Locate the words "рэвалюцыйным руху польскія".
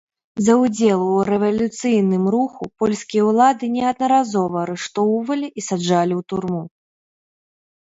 1.29-3.23